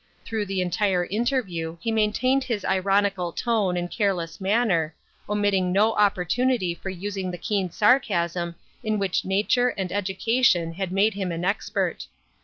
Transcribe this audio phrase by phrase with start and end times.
[0.25, 4.95] Through the entire interview he maintained his ironical tone and careless manner,
[5.29, 11.13] omitting no opportunity for using the keen sarcasm in which nature and education had made
[11.13, 11.45] him an.
[11.45, 12.07] expert.